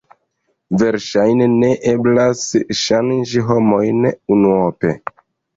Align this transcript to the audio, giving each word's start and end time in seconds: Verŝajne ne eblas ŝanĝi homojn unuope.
Verŝajne 0.81 1.49
ne 1.57 1.69
eblas 1.93 2.41
ŝanĝi 2.79 3.47
homojn 3.51 4.11
unuope. 4.39 4.97